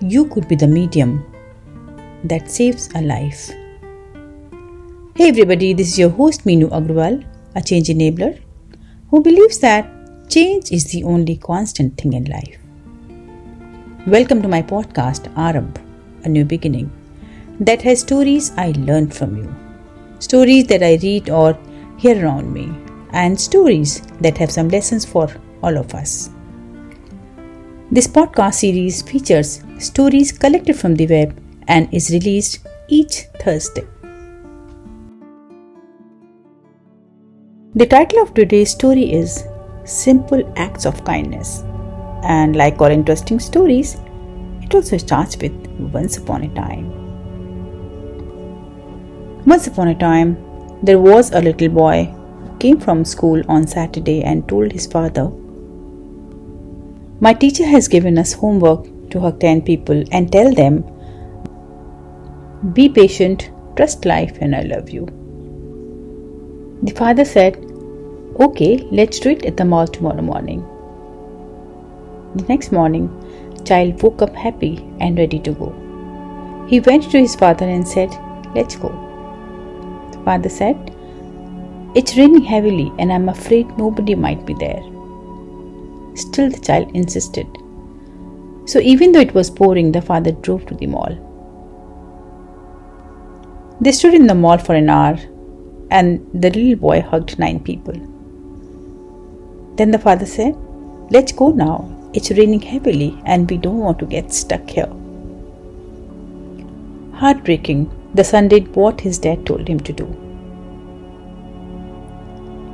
you 0.00 0.26
could 0.26 0.46
be 0.46 0.54
the 0.54 0.66
medium 0.66 1.24
that 2.22 2.48
saves 2.48 2.88
a 2.94 3.02
life. 3.02 3.50
Hey 5.16 5.30
everybody, 5.30 5.72
this 5.72 5.88
is 5.88 5.98
your 5.98 6.10
host 6.10 6.44
Meenu 6.44 6.68
Agrawal, 6.70 7.26
a 7.56 7.60
change 7.60 7.88
enabler 7.88 8.40
who 9.10 9.20
believes 9.20 9.58
that 9.58 9.90
change 10.28 10.70
is 10.70 10.84
the 10.92 11.02
only 11.02 11.36
constant 11.36 11.98
thing 12.00 12.12
in 12.12 12.26
life. 12.26 12.58
Welcome 14.06 14.40
to 14.42 14.48
my 14.48 14.62
podcast 14.62 15.34
Arambh, 15.34 15.76
a 16.24 16.28
new 16.28 16.44
beginning 16.44 16.92
that 17.58 17.82
has 17.82 18.00
stories 18.00 18.52
I 18.56 18.74
learned 18.78 19.12
from 19.12 19.36
you, 19.36 19.52
stories 20.20 20.68
that 20.68 20.84
I 20.84 21.00
read 21.02 21.28
or 21.28 21.58
hear 21.96 22.24
around 22.24 22.52
me, 22.52 22.72
and 23.10 23.40
stories 23.40 24.02
that 24.20 24.38
have 24.38 24.52
some 24.52 24.68
lessons 24.68 25.04
for 25.04 25.28
all 25.60 25.76
of 25.76 25.92
us. 25.92 26.30
This 27.90 28.06
podcast 28.06 28.56
series 28.56 29.00
features 29.00 29.64
stories 29.78 30.30
collected 30.30 30.76
from 30.76 30.94
the 30.94 31.06
web 31.06 31.40
and 31.68 31.88
is 31.90 32.10
released 32.10 32.58
each 32.88 33.22
Thursday. 33.40 33.86
The 37.74 37.86
title 37.86 38.20
of 38.20 38.34
today's 38.34 38.72
story 38.72 39.10
is 39.10 39.42
Simple 39.86 40.52
Acts 40.58 40.84
of 40.84 41.02
Kindness. 41.06 41.62
And 42.24 42.56
like 42.56 42.78
all 42.78 42.90
interesting 42.90 43.40
stories, 43.40 43.96
it 44.60 44.74
also 44.74 44.98
starts 44.98 45.38
with 45.38 45.54
Once 45.78 46.18
Upon 46.18 46.42
a 46.42 46.54
Time. 46.54 46.92
Once 49.46 49.66
upon 49.66 49.88
a 49.88 49.94
time, 49.94 50.36
there 50.82 50.98
was 50.98 51.30
a 51.32 51.40
little 51.40 51.70
boy 51.70 52.04
who 52.04 52.58
came 52.58 52.78
from 52.78 53.06
school 53.06 53.42
on 53.48 53.66
Saturday 53.66 54.24
and 54.24 54.46
told 54.46 54.72
his 54.72 54.86
father 54.86 55.32
my 57.20 57.34
teacher 57.34 57.66
has 57.66 57.88
given 57.88 58.16
us 58.16 58.32
homework 58.32 58.84
to 59.10 59.20
hug 59.20 59.40
10 59.40 59.62
people 59.62 60.04
and 60.12 60.30
tell 60.30 60.52
them, 60.54 60.84
Be 62.74 62.88
patient, 62.88 63.50
trust 63.76 64.04
life, 64.04 64.38
and 64.40 64.54
I 64.54 64.62
love 64.62 64.90
you. 64.90 65.06
The 66.82 66.92
father 66.92 67.24
said, 67.24 67.56
Okay, 68.38 68.86
let's 68.92 69.18
do 69.18 69.30
it 69.30 69.44
at 69.44 69.56
the 69.56 69.64
mall 69.64 69.88
tomorrow 69.88 70.22
morning. 70.22 70.60
The 72.36 72.44
next 72.44 72.70
morning, 72.70 73.08
child 73.64 74.00
woke 74.00 74.22
up 74.22 74.36
happy 74.36 74.76
and 75.00 75.18
ready 75.18 75.40
to 75.40 75.52
go. 75.52 76.66
He 76.68 76.78
went 76.78 77.10
to 77.10 77.18
his 77.18 77.34
father 77.34 77.66
and 77.66 77.88
said, 77.88 78.10
Let's 78.54 78.76
go. 78.76 78.90
The 80.12 80.22
father 80.24 80.48
said, 80.48 80.94
It's 81.96 82.16
raining 82.16 82.44
heavily 82.44 82.92
and 83.00 83.12
I'm 83.12 83.28
afraid 83.28 83.76
nobody 83.76 84.14
might 84.14 84.46
be 84.46 84.54
there. 84.54 84.82
Still, 86.18 86.50
the 86.50 86.58
child 86.58 86.90
insisted. 86.94 87.46
So, 88.66 88.80
even 88.80 89.12
though 89.12 89.20
it 89.20 89.34
was 89.34 89.50
pouring, 89.50 89.92
the 89.92 90.02
father 90.02 90.32
drove 90.32 90.66
to 90.66 90.74
the 90.74 90.86
mall. 90.86 91.16
They 93.80 93.92
stood 93.92 94.14
in 94.14 94.26
the 94.26 94.34
mall 94.34 94.58
for 94.58 94.74
an 94.74 94.90
hour, 94.90 95.16
and 95.90 96.28
the 96.34 96.50
little 96.50 96.74
boy 96.76 97.00
hugged 97.00 97.38
nine 97.38 97.60
people. 97.60 97.94
Then 99.76 99.92
the 99.92 99.98
father 99.98 100.26
said, 100.26 100.56
Let's 101.10 101.30
go 101.30 101.50
now. 101.50 101.94
It's 102.12 102.32
raining 102.32 102.62
heavily, 102.62 103.16
and 103.24 103.48
we 103.48 103.58
don't 103.58 103.78
want 103.78 104.00
to 104.00 104.06
get 104.06 104.34
stuck 104.34 104.68
here. 104.68 104.92
Heartbreaking, 107.12 107.90
the 108.14 108.24
son 108.24 108.48
did 108.48 108.74
what 108.74 109.00
his 109.00 109.18
dad 109.18 109.46
told 109.46 109.68
him 109.68 109.78
to 109.80 109.92
do. 109.92 110.08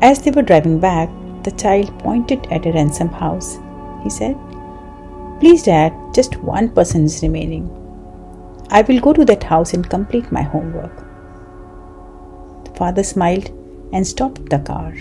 As 0.00 0.22
they 0.22 0.30
were 0.30 0.42
driving 0.42 0.78
back, 0.80 1.10
the 1.46 1.52
child 1.62 1.96
pointed 2.00 2.46
at 2.50 2.66
a 2.66 2.72
ransom 2.72 3.08
house. 3.08 3.58
He 4.02 4.10
said, 4.10 4.36
Please, 5.40 5.62
Dad, 5.62 5.94
just 6.12 6.36
one 6.38 6.68
person 6.70 7.04
is 7.04 7.22
remaining. 7.22 7.64
I 8.70 8.82
will 8.82 9.00
go 9.00 9.12
to 9.12 9.24
that 9.26 9.44
house 9.44 9.72
and 9.72 9.88
complete 9.88 10.32
my 10.32 10.42
homework. 10.42 10.96
The 12.64 12.74
father 12.76 13.04
smiled 13.04 13.50
and 13.92 14.04
stopped 14.04 14.50
the 14.50 14.58
car. 14.58 14.92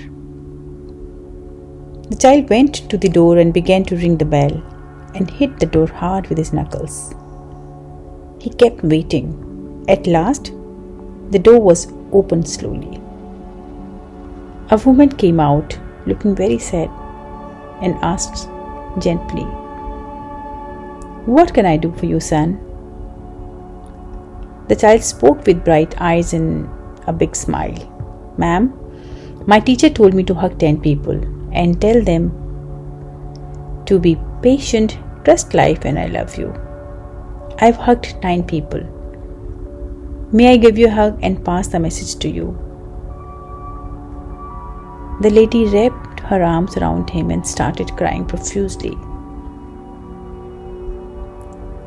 The 2.09 2.18
child 2.18 2.50
went 2.50 2.75
to 2.92 2.98
the 2.98 3.09
door 3.09 3.40
and 3.40 3.52
began 3.53 3.84
to 3.86 3.98
ring 3.98 4.18
the 4.18 4.31
bell 4.34 4.53
and 5.16 5.31
hit 5.31 5.59
the 5.59 5.66
door 5.66 5.88
hard 5.88 6.28
with 6.28 6.38
his 6.38 6.53
knuckles. 6.53 7.16
He 8.40 8.52
kept 8.52 8.84
waiting. 8.84 9.31
At 9.88 10.06
last, 10.06 10.52
the 11.31 11.40
door 11.40 11.59
was 11.59 11.88
opened 12.12 12.48
slowly. 12.48 13.02
A 14.69 14.78
woman 14.86 15.09
came 15.09 15.40
out 15.40 15.80
looking 16.06 16.36
very 16.36 16.60
sad, 16.60 16.90
and 17.82 17.96
asked 18.02 18.48
gently, 19.00 19.44
What 21.26 21.54
can 21.54 21.66
I 21.66 21.78
do 21.78 21.92
for 21.94 22.06
you, 22.06 22.20
son? 22.20 22.60
The 24.68 24.76
child 24.76 25.04
spoke 25.04 25.46
with 25.46 25.64
bright 25.64 26.00
eyes 26.02 26.34
and 26.34 26.70
a 27.08 27.14
big 27.14 27.36
smile. 27.36 27.76
Ma'am, 28.38 28.74
my 29.46 29.60
teacher 29.60 29.90
told 29.90 30.14
me 30.14 30.24
to 30.24 30.34
hug 30.34 30.58
10 30.60 30.82
people 30.82 31.20
and 31.54 31.80
tell 31.80 32.02
them 32.02 32.32
to 33.86 34.00
be 34.00 34.18
patient, 34.42 34.98
trust 35.24 35.54
life, 35.54 35.86
and 35.86 36.00
I 36.00 36.08
love 36.08 36.38
you. 36.38 36.54
I've 37.60 37.76
hugged 37.76 38.16
9 38.24 38.44
people. 38.44 38.82
May 40.32 40.54
I 40.54 40.58
give 40.58 40.78
you 40.78 40.88
a 40.88 40.92
hug 40.92 41.20
and 41.22 41.46
pass 41.46 41.68
the 41.68 41.80
message 41.80 42.16
to 42.22 42.30
you? 42.30 42.58
The 45.22 45.30
lady 45.30 45.66
wrapped 45.66 46.20
her 46.20 46.44
arms 46.44 46.76
around 46.76 47.09
him 47.09 47.31
and 47.31 47.48
started 47.48 47.96
crying 47.96 48.26
profusely. 48.26 48.98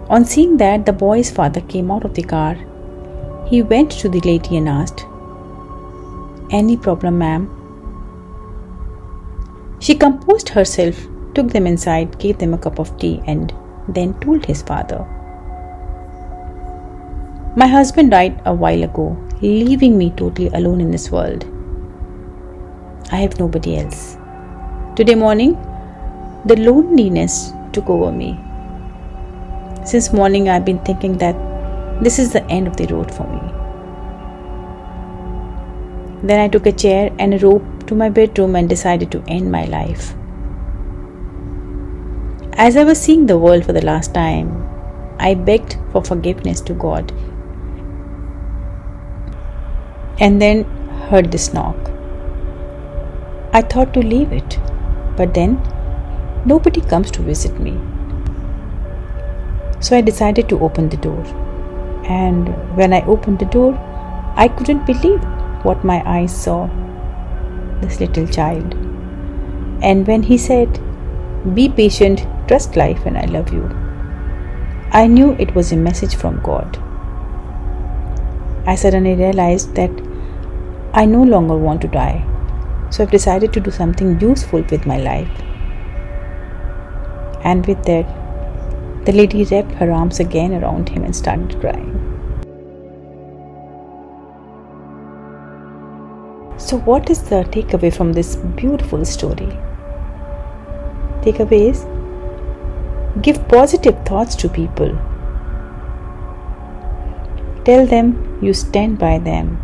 On 0.08 0.24
seeing 0.24 0.56
that, 0.56 0.86
the 0.86 0.94
boy's 0.94 1.30
father 1.30 1.60
came 1.60 1.90
out 1.90 2.06
of 2.06 2.14
the 2.14 2.22
car. 2.22 2.56
He 3.46 3.60
went 3.60 3.90
to 3.92 4.08
the 4.08 4.20
lady 4.20 4.56
and 4.56 4.66
asked, 4.66 5.04
Any 6.50 6.78
problem, 6.78 7.18
ma'am? 7.18 7.50
She 9.80 9.94
composed 9.94 10.48
herself, 10.48 10.96
took 11.34 11.50
them 11.50 11.66
inside, 11.66 12.18
gave 12.18 12.38
them 12.38 12.54
a 12.54 12.58
cup 12.58 12.78
of 12.78 12.96
tea, 12.98 13.22
and 13.26 13.52
then 13.88 14.14
told 14.20 14.46
his 14.46 14.62
father. 14.62 15.06
My 17.56 17.66
husband 17.66 18.12
died 18.12 18.40
a 18.46 18.54
while 18.54 18.82
ago, 18.82 19.16
leaving 19.42 19.98
me 19.98 20.10
totally 20.12 20.48
alone 20.48 20.80
in 20.80 20.90
this 20.90 21.10
world. 21.10 21.44
I 23.10 23.16
have 23.16 23.38
nobody 23.38 23.78
else. 23.78 24.18
Today 24.96 25.14
morning, 25.14 25.54
the 26.44 26.56
loneliness 26.56 27.52
took 27.72 27.88
over 27.88 28.12
me. 28.12 28.38
Since 29.86 30.12
morning, 30.12 30.48
I've 30.50 30.64
been 30.66 30.80
thinking 30.80 31.16
that 31.18 31.34
this 32.02 32.18
is 32.18 32.32
the 32.32 32.44
end 32.50 32.66
of 32.66 32.76
the 32.76 32.86
road 32.86 33.12
for 33.12 33.24
me. 33.24 33.40
Then 36.22 36.40
I 36.40 36.48
took 36.48 36.66
a 36.66 36.72
chair 36.72 37.10
and 37.18 37.32
a 37.32 37.38
rope 37.38 37.86
to 37.86 37.94
my 37.94 38.10
bedroom 38.10 38.56
and 38.56 38.68
decided 38.68 39.10
to 39.12 39.24
end 39.26 39.50
my 39.50 39.64
life. 39.64 40.14
As 42.54 42.76
I 42.76 42.84
was 42.84 43.00
seeing 43.00 43.26
the 43.26 43.38
world 43.38 43.64
for 43.64 43.72
the 43.72 43.84
last 43.84 44.12
time, 44.12 44.68
I 45.18 45.34
begged 45.34 45.76
for 45.92 46.04
forgiveness 46.04 46.60
to 46.62 46.74
God 46.74 47.10
and 50.20 50.42
then 50.42 50.64
heard 51.08 51.32
this 51.32 51.54
knock. 51.54 51.87
I 53.58 53.62
thought 53.62 53.92
to 53.94 54.00
leave 54.00 54.30
it, 54.30 54.56
but 55.16 55.34
then 55.34 55.54
nobody 56.46 56.80
comes 56.80 57.10
to 57.12 57.22
visit 57.22 57.58
me. 57.58 57.72
So 59.80 59.96
I 59.96 60.00
decided 60.00 60.48
to 60.50 60.60
open 60.60 60.90
the 60.90 60.96
door. 60.96 61.24
And 62.04 62.50
when 62.76 62.92
I 62.92 63.00
opened 63.06 63.40
the 63.40 63.46
door, 63.46 63.74
I 64.36 64.46
couldn't 64.46 64.86
believe 64.86 65.20
what 65.64 65.82
my 65.82 65.98
eyes 66.06 66.40
saw 66.44 66.68
this 67.80 67.98
little 67.98 68.28
child. 68.28 68.74
And 69.82 70.06
when 70.06 70.22
he 70.22 70.38
said, 70.38 70.80
Be 71.56 71.68
patient, 71.68 72.24
trust 72.46 72.76
life, 72.76 73.04
and 73.06 73.18
I 73.18 73.24
love 73.24 73.52
you, 73.52 73.64
I 74.92 75.08
knew 75.08 75.32
it 75.32 75.54
was 75.56 75.72
a 75.72 75.76
message 75.90 76.14
from 76.14 76.40
God. 76.44 76.80
I 78.68 78.76
suddenly 78.76 79.16
realized 79.16 79.74
that 79.74 79.90
I 80.94 81.06
no 81.06 81.24
longer 81.24 81.56
want 81.56 81.80
to 81.80 81.88
die. 81.88 82.27
So 82.90 83.02
I've 83.02 83.10
decided 83.10 83.52
to 83.52 83.60
do 83.60 83.70
something 83.70 84.18
useful 84.20 84.62
with 84.70 84.86
my 84.86 84.98
life. 84.98 85.30
And 87.44 87.66
with 87.66 87.82
that, 87.84 88.06
the 89.04 89.12
lady 89.12 89.44
wrapped 89.44 89.72
her 89.72 89.90
arms 89.90 90.20
again 90.20 90.52
around 90.54 90.88
him 90.88 91.04
and 91.04 91.14
started 91.14 91.60
crying. 91.60 91.94
So, 96.58 96.78
what 96.78 97.08
is 97.08 97.22
the 97.22 97.44
takeaway 97.44 97.94
from 97.94 98.12
this 98.12 98.36
beautiful 98.36 99.04
story? 99.04 99.52
Takeaway 101.22 101.70
is 101.70 101.86
give 103.22 103.46
positive 103.48 103.96
thoughts 104.04 104.34
to 104.36 104.48
people. 104.48 104.90
Tell 107.64 107.86
them 107.86 108.38
you 108.42 108.52
stand 108.52 108.98
by 108.98 109.18
them. 109.18 109.56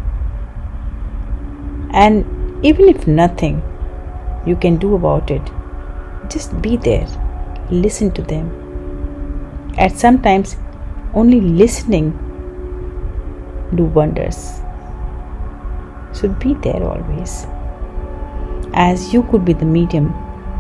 And 1.93 2.34
even 2.69 2.88
if 2.88 3.06
nothing 3.06 3.62
you 4.46 4.56
can 4.56 4.76
do 4.78 4.94
about 4.94 5.31
it, 5.31 5.43
just 6.31 6.61
be 6.62 6.76
there, 6.78 7.06
listen 7.70 8.11
to 8.12 8.22
them, 8.22 8.46
At 9.76 9.93
sometimes 9.93 10.56
only 11.14 11.40
listening 11.40 12.12
do 13.75 13.84
wonders. 13.84 14.61
So 16.12 16.28
be 16.28 16.55
there 16.55 16.82
always, 16.82 17.46
as 18.72 19.12
you 19.12 19.25
could 19.25 19.44
be 19.44 19.52
the 19.52 19.64
medium 19.64 20.14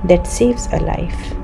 that 0.04 0.26
saves 0.26 0.66
a 0.72 0.80
life. 0.80 1.34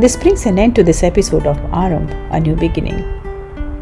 This 0.00 0.16
brings 0.16 0.46
an 0.46 0.58
end 0.58 0.74
to 0.74 0.82
this 0.82 1.04
episode 1.04 1.46
of 1.46 1.56
Arambh, 1.70 2.10
A 2.32 2.40
New 2.40 2.56
Beginning. 2.56 3.21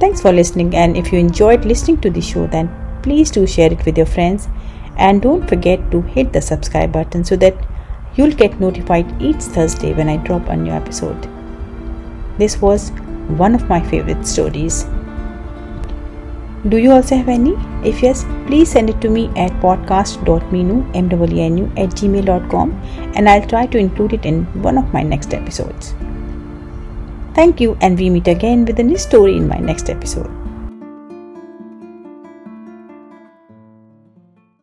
Thanks 0.01 0.23
for 0.23 0.33
listening, 0.33 0.75
and 0.75 0.97
if 0.97 1.13
you 1.13 1.19
enjoyed 1.19 1.67
listening 1.67 2.01
to 2.01 2.11
the 2.11 2.23
show, 2.23 2.47
then 2.47 2.71
please 3.03 3.31
do 3.31 3.47
share 3.47 3.71
it 3.71 3.85
with 3.85 3.99
your 3.99 4.07
friends 4.07 4.49
and 4.97 5.21
don't 5.21 5.47
forget 5.47 5.91
to 5.91 6.01
hit 6.01 6.33
the 6.33 6.41
subscribe 6.41 6.91
button 6.93 7.23
so 7.23 7.37
that 7.37 7.55
you'll 8.15 8.33
get 8.33 8.59
notified 8.59 9.21
each 9.21 9.43
Thursday 9.43 9.93
when 9.93 10.09
I 10.09 10.17
drop 10.17 10.49
a 10.49 10.57
new 10.57 10.73
episode. 10.73 11.29
This 12.39 12.61
was 12.63 12.91
one 13.43 13.55
of 13.55 13.69
my 13.69 13.81
favorite 13.81 14.27
stories. 14.27 14.85
Do 16.69 16.79
you 16.79 16.93
also 16.93 17.17
have 17.17 17.29
any? 17.29 17.55
If 17.87 18.03
yes, 18.03 18.25
please 18.47 18.71
send 18.71 18.91
it 18.91 19.01
to 19.03 19.11
me 19.11 19.29
at 19.37 19.53
podcast.minu 19.61 20.81
at 21.79 21.91
gmail.com 21.91 22.71
and 23.15 23.29
I'll 23.29 23.47
try 23.47 23.67
to 23.67 23.79
include 23.79 24.15
it 24.15 24.25
in 24.25 24.45
one 24.63 24.79
of 24.79 24.93
my 24.93 25.03
next 25.03 25.35
episodes. 25.35 25.95
Thank 27.35 27.61
you, 27.61 27.77
and 27.81 27.99
we 27.99 28.11
meet 28.11 28.29
again 28.29 28.65
with 28.65 28.79
a 28.81 28.83
new 28.83 28.99
story 28.99 29.37
in 29.37 29.49
my 29.49 29.59
next 29.59 29.89
episode. 29.89 30.40